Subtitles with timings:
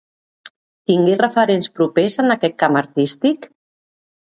[0.91, 3.49] Tingué referents propers en aquest camp artístic?